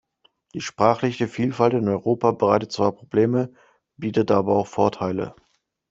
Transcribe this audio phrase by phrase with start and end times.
[0.55, 3.53] Die sprachliche Vielfalt in Europa bereitet zwar Probleme,
[3.97, 5.35] bietet aber auch Vorteile.